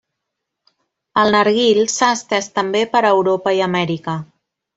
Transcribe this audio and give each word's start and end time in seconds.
El 1.23 1.29
narguil 1.35 1.81
s'ha 1.97 2.09
estès 2.21 2.49
també 2.57 2.83
per 2.97 3.05
Europa 3.11 3.55
i 3.61 3.63
Amèrica. 3.69 4.19